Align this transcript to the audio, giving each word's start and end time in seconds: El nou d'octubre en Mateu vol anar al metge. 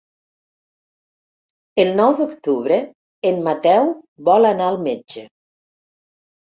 El 1.83 1.93
nou 2.01 2.17
d'octubre 2.23 2.81
en 3.33 3.41
Mateu 3.51 3.93
vol 4.33 4.53
anar 4.57 4.75
al 4.75 4.83
metge. 4.91 5.31